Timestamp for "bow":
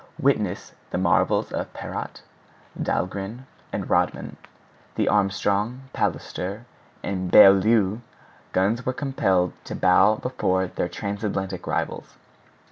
9.75-10.15